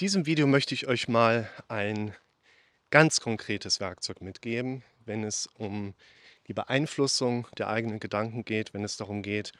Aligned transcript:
diesem 0.00 0.24
Video 0.24 0.46
möchte 0.46 0.72
ich 0.72 0.86
euch 0.86 1.08
mal 1.08 1.50
ein 1.68 2.14
ganz 2.88 3.20
konkretes 3.20 3.80
Werkzeug 3.80 4.22
mitgeben, 4.22 4.82
wenn 5.04 5.24
es 5.24 5.46
um 5.58 5.92
die 6.46 6.54
Beeinflussung 6.54 7.46
der 7.58 7.68
eigenen 7.68 8.00
Gedanken 8.00 8.46
geht, 8.46 8.72
wenn 8.72 8.82
es 8.82 8.96
darum 8.96 9.20
geht, 9.20 9.52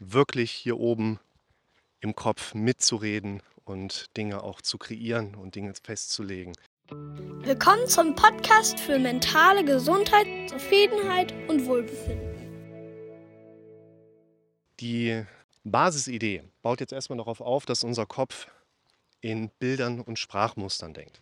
wirklich 0.00 0.50
hier 0.50 0.80
oben 0.80 1.20
im 2.00 2.16
Kopf 2.16 2.52
mitzureden 2.52 3.44
und 3.64 4.16
Dinge 4.16 4.42
auch 4.42 4.60
zu 4.60 4.76
kreieren 4.76 5.36
und 5.36 5.54
Dinge 5.54 5.72
festzulegen. 5.80 6.54
Willkommen 6.90 7.86
zum 7.86 8.16
Podcast 8.16 8.80
für 8.80 8.98
mentale 8.98 9.64
Gesundheit, 9.64 10.26
Zufriedenheit 10.50 11.32
und 11.48 11.64
Wohlbefinden. 11.64 12.34
Die 14.80 15.22
Basisidee 15.62 16.42
baut 16.62 16.80
jetzt 16.80 16.92
erstmal 16.92 17.18
darauf 17.18 17.40
auf, 17.40 17.66
dass 17.66 17.84
unser 17.84 18.06
Kopf 18.06 18.48
in 19.20 19.50
Bildern 19.58 20.00
und 20.00 20.18
Sprachmustern 20.18 20.94
denkt. 20.94 21.20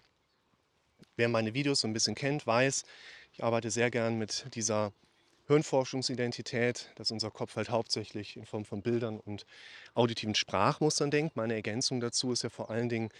Wer 1.17 1.29
meine 1.29 1.55
Videos 1.55 1.81
so 1.81 1.89
ein 1.89 1.93
bisschen 1.93 2.15
kennt, 2.15 2.47
weiß, 2.47 2.85
ich 3.33 3.45
arbeite 3.45 3.71
sehr 3.71 3.91
gern 3.91 4.19
mit 4.19 4.47
dieser 4.55 4.93
Hirnforschungsidentität, 5.47 6.91
dass 6.95 7.11
unser 7.11 7.31
Kopf 7.31 7.57
halt 7.57 7.69
hauptsächlich 7.69 8.37
in 8.37 8.47
Form 8.47 8.65
von 8.65 8.83
Bildern 8.83 9.21
und 9.21 9.45
auditiven 9.95 10.35
Sprachmustern 10.35 11.11
denkt. 11.11 11.37
Meine 11.37 11.55
Ergänzung 11.55 12.01
dazu 12.01 12.33
ist 12.33 12.43
ja 12.43 12.49
vor 12.49 12.71
allen 12.71 12.89
Dingen, 12.89 13.11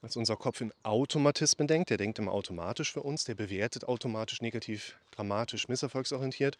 dass 0.00 0.16
unser 0.16 0.36
Kopf 0.36 0.60
in 0.60 0.72
Automatismen 0.84 1.66
denkt. 1.66 1.90
Der 1.90 1.96
denkt 1.96 2.18
immer 2.18 2.32
automatisch 2.32 2.92
für 2.92 3.02
uns, 3.02 3.24
der 3.24 3.34
bewertet 3.34 3.84
automatisch 3.84 4.40
negativ, 4.40 4.96
dramatisch, 5.10 5.66
misserfolgsorientiert. 5.68 6.56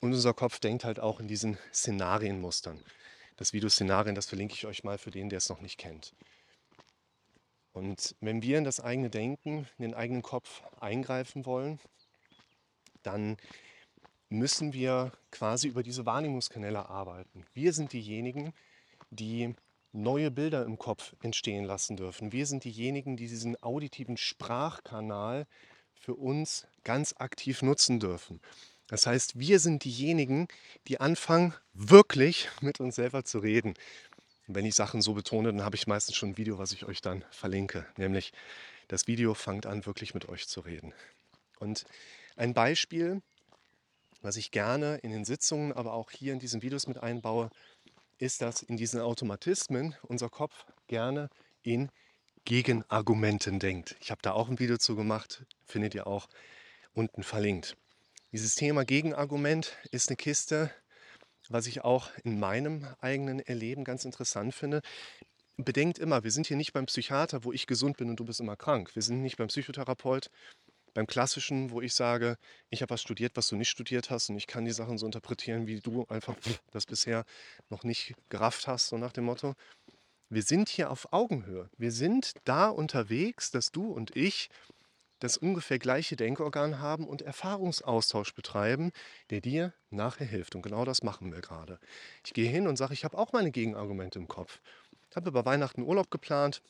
Und 0.00 0.12
unser 0.12 0.32
Kopf 0.32 0.60
denkt 0.60 0.84
halt 0.84 1.00
auch 1.00 1.18
in 1.18 1.26
diesen 1.26 1.58
Szenarienmustern. 1.74 2.80
Das 3.36 3.52
Video 3.52 3.68
Szenarien, 3.68 4.14
das 4.14 4.26
verlinke 4.26 4.54
ich 4.54 4.66
euch 4.66 4.84
mal 4.84 4.98
für 4.98 5.10
den, 5.10 5.28
der 5.28 5.38
es 5.38 5.48
noch 5.48 5.60
nicht 5.60 5.78
kennt. 5.78 6.14
Und 7.72 8.16
wenn 8.20 8.42
wir 8.42 8.58
in 8.58 8.64
das 8.64 8.80
eigene 8.80 9.10
Denken, 9.10 9.66
in 9.78 9.82
den 9.82 9.94
eigenen 9.94 10.22
Kopf 10.22 10.62
eingreifen 10.80 11.46
wollen, 11.46 11.78
dann 13.02 13.36
müssen 14.28 14.72
wir 14.72 15.12
quasi 15.30 15.68
über 15.68 15.82
diese 15.82 16.06
Wahrnehmungskanäle 16.06 16.88
arbeiten. 16.88 17.44
Wir 17.54 17.72
sind 17.72 17.92
diejenigen, 17.92 18.52
die 19.10 19.54
neue 19.92 20.30
Bilder 20.30 20.64
im 20.64 20.78
Kopf 20.78 21.14
entstehen 21.22 21.64
lassen 21.64 21.96
dürfen. 21.96 22.32
Wir 22.32 22.46
sind 22.46 22.64
diejenigen, 22.64 23.16
die 23.16 23.26
diesen 23.26 23.60
auditiven 23.62 24.16
Sprachkanal 24.16 25.46
für 25.94 26.14
uns 26.14 26.66
ganz 26.84 27.14
aktiv 27.18 27.62
nutzen 27.62 27.98
dürfen. 27.98 28.40
Das 28.86 29.06
heißt, 29.06 29.38
wir 29.38 29.60
sind 29.60 29.84
diejenigen, 29.84 30.48
die 30.88 31.00
anfangen, 31.00 31.54
wirklich 31.72 32.48
mit 32.60 32.80
uns 32.80 32.96
selber 32.96 33.24
zu 33.24 33.38
reden. 33.38 33.74
Und 34.50 34.56
wenn 34.56 34.66
ich 34.66 34.74
Sachen 34.74 35.00
so 35.00 35.14
betone, 35.14 35.52
dann 35.52 35.62
habe 35.62 35.76
ich 35.76 35.86
meistens 35.86 36.16
schon 36.16 36.30
ein 36.30 36.36
Video, 36.36 36.58
was 36.58 36.72
ich 36.72 36.84
euch 36.84 37.00
dann 37.00 37.24
verlinke. 37.30 37.86
Nämlich 37.96 38.32
das 38.88 39.06
Video 39.06 39.32
fängt 39.34 39.64
an, 39.64 39.86
wirklich 39.86 40.12
mit 40.12 40.28
euch 40.28 40.48
zu 40.48 40.58
reden. 40.58 40.92
Und 41.60 41.84
ein 42.34 42.52
Beispiel, 42.52 43.22
was 44.22 44.34
ich 44.34 44.50
gerne 44.50 44.96
in 45.04 45.12
den 45.12 45.24
Sitzungen, 45.24 45.72
aber 45.72 45.92
auch 45.92 46.10
hier 46.10 46.32
in 46.32 46.40
diesen 46.40 46.62
Videos 46.62 46.88
mit 46.88 46.98
einbaue, 46.98 47.50
ist, 48.18 48.42
dass 48.42 48.62
in 48.62 48.76
diesen 48.76 49.00
Automatismen 49.00 49.94
unser 50.02 50.28
Kopf 50.28 50.66
gerne 50.88 51.30
in 51.62 51.88
Gegenargumenten 52.44 53.60
denkt. 53.60 53.94
Ich 54.00 54.10
habe 54.10 54.20
da 54.20 54.32
auch 54.32 54.48
ein 54.48 54.58
Video 54.58 54.78
zu 54.78 54.96
gemacht, 54.96 55.44
findet 55.64 55.94
ihr 55.94 56.08
auch 56.08 56.28
unten 56.92 57.22
verlinkt. 57.22 57.76
Dieses 58.32 58.56
Thema 58.56 58.84
Gegenargument 58.84 59.76
ist 59.92 60.08
eine 60.08 60.16
Kiste, 60.16 60.72
was 61.50 61.66
ich 61.66 61.82
auch 61.82 62.08
in 62.24 62.38
meinem 62.38 62.86
eigenen 63.00 63.40
Erleben 63.40 63.84
ganz 63.84 64.04
interessant 64.04 64.54
finde. 64.54 64.80
Bedenkt 65.56 65.98
immer, 65.98 66.24
wir 66.24 66.30
sind 66.30 66.46
hier 66.46 66.56
nicht 66.56 66.72
beim 66.72 66.86
Psychiater, 66.86 67.44
wo 67.44 67.52
ich 67.52 67.66
gesund 67.66 67.98
bin 67.98 68.08
und 68.08 68.18
du 68.18 68.24
bist 68.24 68.40
immer 68.40 68.56
krank. 68.56 68.94
Wir 68.94 69.02
sind 69.02 69.20
nicht 69.20 69.36
beim 69.36 69.48
Psychotherapeut, 69.48 70.30
beim 70.94 71.06
Klassischen, 71.06 71.70
wo 71.70 71.80
ich 71.80 71.92
sage, 71.92 72.38
ich 72.70 72.82
habe 72.82 72.90
was 72.90 73.02
studiert, 73.02 73.32
was 73.34 73.48
du 73.48 73.56
nicht 73.56 73.68
studiert 73.68 74.10
hast 74.10 74.30
und 74.30 74.38
ich 74.38 74.46
kann 74.46 74.64
die 74.64 74.72
Sachen 74.72 74.96
so 74.96 75.06
interpretieren, 75.06 75.66
wie 75.66 75.80
du 75.80 76.06
einfach 76.08 76.36
das 76.70 76.86
bisher 76.86 77.24
noch 77.68 77.84
nicht 77.84 78.14
gerafft 78.28 78.66
hast, 78.66 78.88
so 78.88 78.96
nach 78.96 79.12
dem 79.12 79.24
Motto. 79.24 79.54
Wir 80.30 80.42
sind 80.42 80.68
hier 80.68 80.90
auf 80.90 81.12
Augenhöhe. 81.12 81.68
Wir 81.76 81.90
sind 81.90 82.34
da 82.44 82.68
unterwegs, 82.68 83.50
dass 83.50 83.72
du 83.72 83.90
und 83.90 84.14
ich 84.16 84.48
das 85.20 85.36
ungefähr 85.36 85.78
gleiche 85.78 86.16
Denkorgan 86.16 86.80
haben 86.80 87.06
und 87.06 87.22
Erfahrungsaustausch 87.22 88.34
betreiben, 88.34 88.90
der 89.30 89.40
dir 89.40 89.72
nachher 89.90 90.26
hilft. 90.26 90.54
Und 90.54 90.62
genau 90.62 90.84
das 90.84 91.02
machen 91.02 91.32
wir 91.32 91.40
gerade. 91.40 91.78
Ich 92.24 92.32
gehe 92.32 92.50
hin 92.50 92.66
und 92.66 92.76
sage, 92.76 92.94
ich 92.94 93.04
habe 93.04 93.16
auch 93.16 93.32
meine 93.32 93.50
Gegenargumente 93.50 94.18
im 94.18 94.28
Kopf. 94.28 94.60
Ich 95.10 95.16
habe 95.16 95.28
über 95.28 95.44
Weihnachten 95.44 95.82
Urlaub 95.82 96.10
geplant 96.10 96.62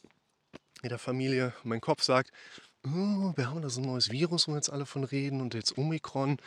mit 0.83 0.91
der 0.91 0.99
Familie. 0.99 1.55
Und 1.63 1.71
mein 1.71 1.81
Kopf 1.81 2.03
sagt, 2.03 2.33
oh, 2.87 3.33
wir 3.37 3.49
haben 3.49 3.63
da 3.63 3.71
so 3.71 3.81
ein 3.81 3.87
neues 3.87 4.11
Virus, 4.11 4.49
wo 4.49 4.55
jetzt 4.55 4.71
alle 4.71 4.87
von 4.87 5.05
reden 5.05 5.41
und 5.41 5.55
jetzt 5.55 5.79
Omikron. 5.79 6.39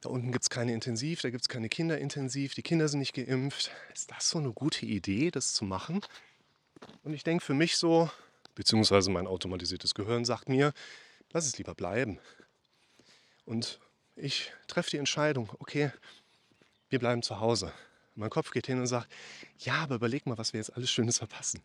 Da 0.00 0.10
unten 0.10 0.32
gibt 0.32 0.44
es 0.44 0.50
keine 0.50 0.74
Intensiv, 0.74 1.22
da 1.22 1.30
gibt 1.30 1.42
es 1.42 1.48
keine 1.48 1.70
Kinderintensiv, 1.70 2.54
die 2.54 2.62
Kinder 2.62 2.88
sind 2.88 2.98
nicht 2.98 3.14
geimpft. 3.14 3.70
Ist 3.94 4.10
das 4.10 4.28
so 4.28 4.38
eine 4.38 4.52
gute 4.52 4.84
Idee, 4.84 5.30
das 5.30 5.54
zu 5.54 5.64
machen? 5.64 6.02
Und 7.04 7.14
ich 7.14 7.24
denke 7.24 7.42
für 7.42 7.54
mich 7.54 7.78
so, 7.78 8.10
beziehungsweise 8.54 9.10
mein 9.10 9.26
automatisiertes 9.26 9.94
Gehirn 9.94 10.26
sagt 10.26 10.50
mir, 10.50 10.74
lass 11.34 11.46
es 11.46 11.58
lieber 11.58 11.74
bleiben. 11.74 12.18
Und 13.44 13.80
ich 14.16 14.52
treffe 14.68 14.90
die 14.90 14.96
Entscheidung, 14.96 15.50
okay, 15.58 15.92
wir 16.88 16.98
bleiben 16.98 17.22
zu 17.22 17.40
Hause. 17.40 17.72
mein 18.14 18.30
Kopf 18.30 18.52
geht 18.52 18.68
hin 18.68 18.78
und 18.78 18.86
sagt, 18.86 19.12
ja, 19.58 19.74
aber 19.82 19.96
überleg 19.96 20.24
mal, 20.24 20.38
was 20.38 20.52
wir 20.52 20.60
jetzt 20.60 20.74
alles 20.76 20.90
Schönes 20.90 21.18
verpassen. 21.18 21.60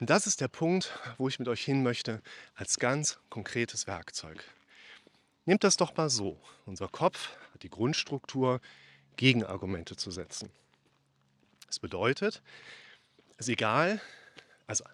Und 0.00 0.10
das 0.10 0.26
ist 0.26 0.40
der 0.40 0.48
Punkt, 0.48 0.98
wo 1.16 1.28
ich 1.28 1.38
mit 1.38 1.46
euch 1.46 1.64
hin 1.64 1.84
möchte, 1.84 2.20
als 2.56 2.80
ganz 2.80 3.20
konkretes 3.30 3.86
Werkzeug. 3.86 4.44
Nehmt 5.44 5.62
das 5.62 5.76
doch 5.76 5.96
mal 5.96 6.10
so. 6.10 6.40
Unser 6.66 6.88
Kopf 6.88 7.36
hat 7.54 7.62
die 7.62 7.70
Grundstruktur, 7.70 8.60
Gegenargumente 9.16 9.94
zu 9.94 10.10
setzen. 10.10 10.50
Das 11.68 11.78
bedeutet, 11.78 12.42
es 13.36 13.46
ist 13.46 13.52
egal, 13.52 14.00
also 14.66 14.84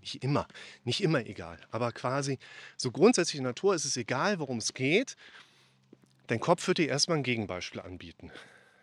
nicht 0.00 0.22
immer, 0.22 0.46
nicht 0.84 1.02
immer 1.02 1.24
egal, 1.26 1.58
aber 1.70 1.92
quasi 1.92 2.38
so 2.76 2.90
grundsätzlich 2.90 3.36
in 3.36 3.44
der 3.44 3.50
Natur 3.50 3.74
ist 3.74 3.84
es 3.84 3.96
egal, 3.96 4.38
worum 4.38 4.58
es 4.58 4.74
geht. 4.74 5.16
Dein 6.26 6.40
Kopf 6.40 6.66
wird 6.68 6.78
dir 6.78 6.88
erstmal 6.88 7.18
ein 7.18 7.22
Gegenbeispiel 7.24 7.80
anbieten. 7.80 8.30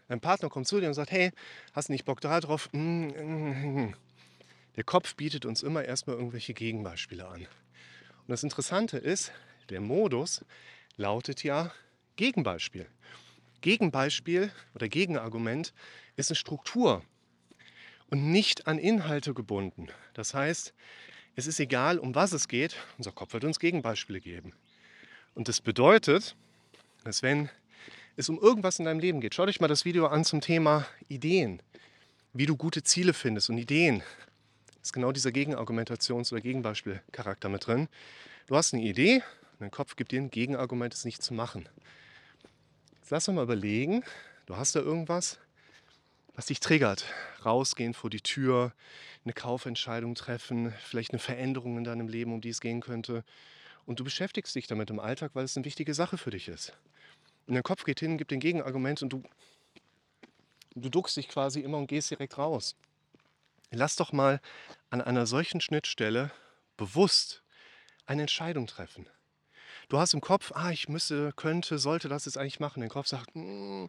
Dein 0.08 0.22
Partner 0.22 0.50
kommt 0.50 0.68
zu 0.68 0.80
dir 0.80 0.88
und 0.88 0.94
sagt, 0.94 1.12
hey, 1.12 1.32
hast 1.74 1.90
du 1.90 1.94
nicht 1.94 2.06
Bock 2.06 2.22
da 2.22 2.40
drauf? 2.40 2.70
Mm, 2.72 3.08
mm, 3.08 3.86
mm. 3.86 3.96
Der 4.76 4.84
Kopf 4.84 5.16
bietet 5.16 5.46
uns 5.46 5.64
immer 5.64 5.84
erstmal 5.84 6.16
irgendwelche 6.16 6.54
Gegenbeispiele 6.54 7.28
an. 7.28 7.42
Und 7.42 8.30
das 8.30 8.44
Interessante 8.44 8.98
ist, 8.98 9.32
der 9.70 9.82
Modus 9.82 10.46
lautet 10.98 11.44
ja 11.44 11.72
Gegenbeispiel. 12.16 12.88
Gegenbeispiel 13.62 14.52
oder 14.76 14.88
Gegenargument 14.88 15.74
ist 16.16 16.30
eine 16.30 16.36
Struktur 16.36 17.04
und 18.10 18.32
nicht 18.32 18.68
an 18.68 18.80
Inhalte 18.80 19.34
gebunden. 19.34 19.88
Das 20.14 20.34
heißt, 20.34 20.74
es 21.36 21.48
ist 21.48 21.60
egal, 21.60 22.00
um 22.00 22.16
was 22.16 22.32
es 22.32 22.48
geht, 22.48 22.76
unser 22.98 23.12
Kopf 23.12 23.34
wird 23.34 23.44
uns 23.44 23.60
Gegenbeispiele 23.60 24.20
geben. 24.20 24.54
Und 25.36 25.48
das 25.48 25.62
bedeutet, 25.62 26.36
dass 27.04 27.22
wenn 27.22 27.50
es 28.16 28.30
um 28.30 28.40
irgendwas 28.40 28.80
in 28.80 28.86
deinem 28.86 29.00
Leben 29.00 29.22
geht, 29.22 29.36
schau 29.36 29.46
dich 29.46 29.60
mal 29.60 29.68
das 29.68 29.86
Video 29.86 30.08
an 30.08 30.26
zum 30.26 30.42
Thema 30.42 30.88
Ideen, 31.08 31.62
wie 32.34 32.46
du 32.46 32.56
gute 32.56 32.84
Ziele 32.84 33.14
findest 33.14 33.50
und 33.50 33.58
Ideen 33.58 34.02
ist 34.88 34.94
genau 34.94 35.12
dieser 35.12 35.32
Gegenargumentations- 35.32 36.32
oder 36.32 36.40
Gegenbeispielcharakter 36.40 37.50
mit 37.50 37.68
drin. 37.68 37.90
Du 38.48 38.56
hast 38.56 38.74
eine 38.74 38.84
Idee, 38.84 39.18
und 39.18 39.60
dein 39.60 39.72
Kopf 39.72 39.98
gibt 39.98 40.14
dir 40.14 40.22
ein 40.22 40.32
Gegenargument, 40.32 40.94
es 40.94 41.04
nicht 41.04 41.22
zu 41.22 41.34
machen. 41.34 41.68
Jetzt 42.96 43.10
lass 43.12 43.28
uns 43.28 43.36
mal 43.36 43.44
überlegen, 43.44 44.04
du 44.46 44.56
hast 44.56 44.76
da 44.76 44.80
irgendwas, 44.80 45.40
was 46.38 46.46
dich 46.46 46.60
triggert. 46.62 47.04
Rausgehen 47.44 47.94
vor 47.94 48.10
die 48.10 48.22
Tür, 48.22 48.72
eine 49.26 49.34
Kaufentscheidung 49.34 50.16
treffen, 50.16 50.72
vielleicht 50.84 51.12
eine 51.12 51.20
Veränderung 51.20 51.78
in 51.78 51.84
deinem 51.84 52.08
Leben, 52.08 52.32
um 52.32 52.42
die 52.42 52.50
es 52.50 52.62
gehen 52.62 52.80
könnte. 52.80 53.26
Und 53.86 54.00
du 54.00 54.04
beschäftigst 54.04 54.56
dich 54.56 54.68
damit 54.68 54.90
im 54.92 55.00
Alltag, 55.00 55.32
weil 55.34 55.44
es 55.44 55.58
eine 55.58 55.66
wichtige 55.66 55.94
Sache 55.94 56.18
für 56.18 56.30
dich 56.30 56.48
ist. 56.48 56.74
Und 57.48 57.56
dein 57.56 57.64
Kopf 57.64 57.84
geht 57.84 58.00
hin, 58.00 58.18
gibt 58.18 58.32
den 58.32 58.40
Gegenargument 58.40 59.02
und 59.02 59.10
du, 59.10 59.24
du 60.76 60.90
duckst 60.90 61.18
dich 61.18 61.28
quasi 61.28 61.62
immer 61.62 61.80
und 61.80 61.88
gehst 61.88 62.12
direkt 62.12 62.38
raus. 62.38 62.76
Lass 63.72 63.96
doch 63.96 64.14
mal 64.14 64.40
an 64.92 65.02
einer 65.02 65.26
solchen 65.26 65.60
Schnittstelle 65.60 66.32
bewusst 66.78 67.42
eine 68.06 68.22
Entscheidung 68.22 68.68
treffen. 68.68 69.10
Du 69.90 69.98
hast 69.98 70.14
im 70.14 70.22
Kopf, 70.22 70.52
ah, 70.54 70.70
ich 70.72 70.90
müsste, 70.90 71.32
könnte, 71.34 71.80
sollte 71.80 72.10
das 72.10 72.26
jetzt 72.26 72.38
eigentlich 72.38 72.60
machen. 72.60 72.82
Dein 72.82 72.90
Kopf 72.90 73.08
sagt, 73.08 73.32
mm, 73.34 73.86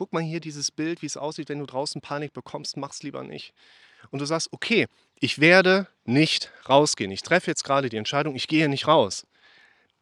guck 0.00 0.14
mal 0.14 0.22
hier 0.22 0.40
dieses 0.40 0.70
Bild, 0.70 1.02
wie 1.02 1.06
es 1.06 1.18
aussieht, 1.18 1.50
wenn 1.50 1.58
du 1.58 1.66
draußen 1.66 2.00
Panik 2.00 2.32
bekommst, 2.32 2.78
mach's 2.78 3.02
lieber 3.02 3.22
nicht. 3.22 3.52
Und 4.10 4.20
du 4.20 4.24
sagst, 4.24 4.48
okay, 4.50 4.86
ich 5.16 5.40
werde 5.40 5.88
nicht 6.06 6.50
rausgehen. 6.66 7.10
Ich 7.10 7.20
treffe 7.20 7.50
jetzt 7.50 7.64
gerade 7.64 7.90
die 7.90 7.98
Entscheidung, 7.98 8.34
ich 8.34 8.48
gehe 8.48 8.70
nicht 8.70 8.86
raus. 8.86 9.26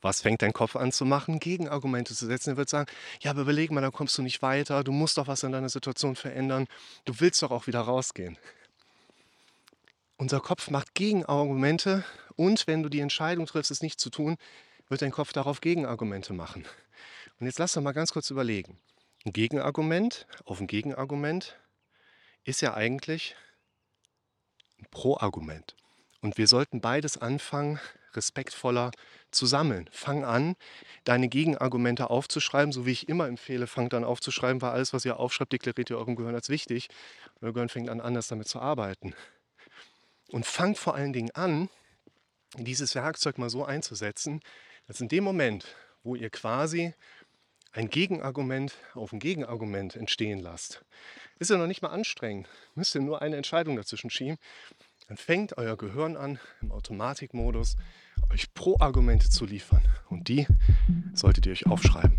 Was 0.00 0.22
fängt 0.22 0.42
dein 0.42 0.52
Kopf 0.52 0.76
an 0.76 0.92
zu 0.92 1.04
machen? 1.04 1.40
Gegenargumente 1.40 2.14
zu 2.14 2.26
setzen. 2.26 2.50
Er 2.50 2.56
wird 2.56 2.68
sagen, 2.68 2.88
ja, 3.22 3.32
aber 3.32 3.40
überleg 3.40 3.72
mal, 3.72 3.80
da 3.80 3.90
kommst 3.90 4.16
du 4.16 4.22
nicht 4.22 4.40
weiter, 4.40 4.84
du 4.84 4.92
musst 4.92 5.18
doch 5.18 5.26
was 5.26 5.42
in 5.42 5.50
deiner 5.50 5.68
Situation 5.68 6.14
verändern, 6.14 6.68
du 7.04 7.18
willst 7.18 7.42
doch 7.42 7.50
auch 7.50 7.66
wieder 7.66 7.80
rausgehen. 7.80 8.38
unser 10.16 10.38
Kopf 10.38 10.70
macht 10.70 10.94
Gegenargumente 10.94 12.04
und 12.36 12.68
wenn 12.68 12.84
du 12.84 12.88
die 12.88 13.00
Entscheidung 13.00 13.46
triffst, 13.46 13.72
es 13.72 13.82
nicht 13.82 13.98
zu 13.98 14.10
tun, 14.10 14.36
wird 14.88 15.02
dein 15.02 15.10
Kopf 15.10 15.32
darauf 15.32 15.60
Gegenargumente 15.60 16.34
machen. 16.34 16.64
Und 17.40 17.46
jetzt 17.46 17.58
lass 17.58 17.72
doch 17.72 17.82
mal 17.82 17.90
ganz 17.90 18.12
kurz 18.12 18.30
überlegen. 18.30 18.78
Ein 19.28 19.34
Gegenargument 19.34 20.26
auf 20.46 20.58
ein 20.58 20.66
Gegenargument 20.66 21.58
ist 22.44 22.62
ja 22.62 22.72
eigentlich 22.72 23.36
ein 24.78 24.86
Pro-Argument. 24.90 25.76
Und 26.22 26.38
wir 26.38 26.46
sollten 26.46 26.80
beides 26.80 27.18
anfangen, 27.18 27.78
respektvoller 28.14 28.90
zu 29.30 29.44
sammeln. 29.44 29.86
Fang 29.92 30.24
an, 30.24 30.56
deine 31.04 31.28
Gegenargumente 31.28 32.08
aufzuschreiben, 32.08 32.72
so 32.72 32.86
wie 32.86 32.92
ich 32.92 33.10
immer 33.10 33.28
empfehle, 33.28 33.66
fangt 33.66 33.92
an 33.92 34.02
aufzuschreiben, 34.02 34.62
weil 34.62 34.70
alles, 34.70 34.94
was 34.94 35.04
ihr 35.04 35.18
aufschreibt, 35.18 35.52
deklariert 35.52 35.90
ihr 35.90 35.98
eurem 35.98 36.16
Gehirn 36.16 36.34
als 36.34 36.48
wichtig. 36.48 36.88
Euer 37.42 37.52
Gehirn 37.52 37.68
fängt 37.68 37.90
an, 37.90 38.00
anders 38.00 38.28
damit 38.28 38.48
zu 38.48 38.60
arbeiten. 38.60 39.14
Und 40.30 40.46
fangt 40.46 40.78
vor 40.78 40.94
allen 40.94 41.12
Dingen 41.12 41.32
an, 41.32 41.68
dieses 42.56 42.94
Werkzeug 42.94 43.36
mal 43.36 43.50
so 43.50 43.62
einzusetzen, 43.62 44.40
dass 44.86 45.02
in 45.02 45.08
dem 45.08 45.22
Moment, 45.22 45.66
wo 46.02 46.14
ihr 46.14 46.30
quasi 46.30 46.94
ein 47.72 47.90
Gegenargument 47.90 48.74
auf 48.94 49.12
ein 49.12 49.18
Gegenargument 49.18 49.96
entstehen 49.96 50.40
lasst, 50.40 50.84
ist 51.38 51.50
ja 51.50 51.56
noch 51.56 51.66
nicht 51.66 51.82
mal 51.82 51.90
anstrengend. 51.90 52.48
Müsst 52.74 52.94
ihr 52.94 53.00
nur 53.00 53.22
eine 53.22 53.36
Entscheidung 53.36 53.76
dazwischen 53.76 54.10
schieben. 54.10 54.38
Dann 55.08 55.16
fängt 55.16 55.56
euer 55.56 55.76
Gehirn 55.76 56.16
an, 56.16 56.38
im 56.60 56.70
Automatikmodus 56.70 57.76
euch 58.30 58.52
Pro-Argumente 58.52 59.30
zu 59.30 59.46
liefern. 59.46 59.82
Und 60.08 60.28
die 60.28 60.46
solltet 61.14 61.46
ihr 61.46 61.52
euch 61.52 61.66
aufschreiben. 61.66 62.18